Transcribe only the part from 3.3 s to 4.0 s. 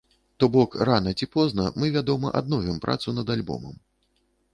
альбомам.